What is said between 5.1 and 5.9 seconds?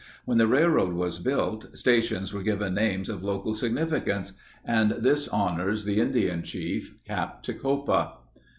honors